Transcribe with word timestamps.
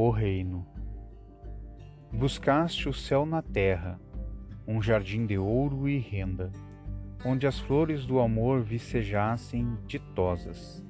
O 0.00 0.10
Reino. 0.10 0.64
Buscaste 2.12 2.88
o 2.88 2.94
céu 2.94 3.26
na 3.26 3.42
terra, 3.42 4.00
um 4.64 4.80
jardim 4.80 5.26
de 5.26 5.36
ouro 5.36 5.88
e 5.88 5.98
renda, 5.98 6.52
onde 7.24 7.48
as 7.48 7.58
flores 7.58 8.06
do 8.06 8.20
amor 8.20 8.62
vicejassem 8.62 9.76
ditosas. 9.88 10.86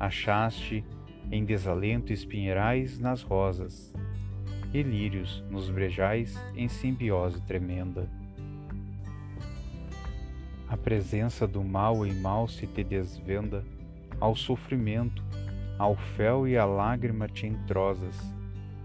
Achaste 0.00 0.84
em 1.30 1.44
desalento 1.44 2.12
espinheirais 2.12 2.98
nas 2.98 3.22
rosas, 3.22 3.94
e 4.74 4.82
lírios 4.82 5.44
nos 5.48 5.70
brejais 5.70 6.36
em 6.56 6.66
simbiose 6.66 7.40
tremenda. 7.42 8.10
A 10.66 10.76
presença 10.76 11.46
do 11.46 11.62
mal 11.62 12.04
em 12.04 12.14
mal 12.14 12.48
se 12.48 12.66
te 12.66 12.82
desvenda, 12.82 13.64
ao 14.18 14.34
sofrimento, 14.34 15.22
ao 15.78 15.94
fel 15.94 16.46
e 16.48 16.56
à 16.56 16.64
lágrima 16.64 17.28
te 17.28 17.46
entrosas. 17.46 18.16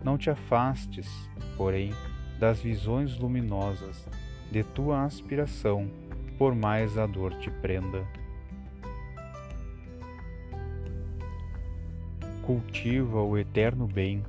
Não 0.03 0.17
te 0.17 0.29
afastes, 0.29 1.29
porém, 1.55 1.91
das 2.39 2.59
visões 2.59 3.17
luminosas 3.17 4.07
de 4.51 4.63
tua 4.63 5.03
aspiração, 5.03 5.89
por 6.37 6.55
mais 6.55 6.97
a 6.97 7.05
dor 7.05 7.33
te 7.35 7.49
prenda. 7.49 8.05
Cultiva 12.43 13.21
o 13.21 13.37
eterno 13.37 13.87
bem, 13.87 14.23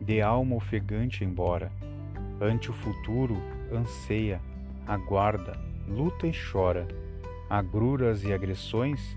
de 0.00 0.22
alma 0.22 0.56
ofegante 0.56 1.22
embora, 1.22 1.70
ante 2.40 2.70
o 2.70 2.72
futuro 2.72 3.36
anseia, 3.70 4.40
aguarda, 4.86 5.52
luta 5.86 6.26
e 6.26 6.32
chora, 6.32 6.88
agruras 7.48 8.24
e 8.24 8.32
agressões, 8.32 9.16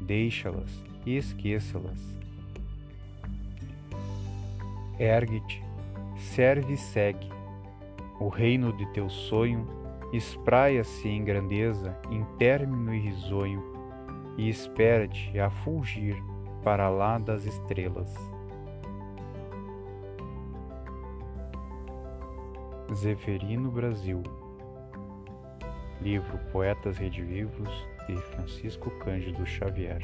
deixa-las 0.00 0.82
e 1.04 1.16
esqueça-las. 1.16 2.23
Ergue-te, 4.98 5.64
serve 6.16 6.74
e 6.74 6.76
segue. 6.76 7.28
O 8.20 8.28
reino 8.28 8.72
de 8.72 8.86
teu 8.92 9.08
sonho 9.08 9.66
espraia-se 10.12 11.08
em 11.08 11.24
grandeza, 11.24 11.98
em 12.10 12.22
término 12.38 12.94
e 12.94 13.00
risonho, 13.00 13.62
e 14.36 14.48
espera-te 14.48 15.38
a 15.38 15.50
fulgir 15.50 16.16
para 16.62 16.88
lá 16.88 17.18
das 17.18 17.44
estrelas. 17.44 18.14
Zeferino 22.94 23.70
Brasil 23.70 24.22
Livro 26.00 26.38
Poetas 26.52 26.98
Redivivos 26.98 27.68
de 28.06 28.16
Francisco 28.16 28.90
Cândido 29.00 29.44
Xavier 29.44 30.00